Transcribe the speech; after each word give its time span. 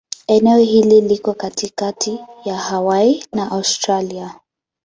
Eneo 0.27 0.57
hili 0.57 1.01
liko 1.01 1.33
katikati 1.33 2.19
ya 2.45 2.57
Hawaii 2.57 3.25
na 3.33 3.51
Australia. 3.51 4.35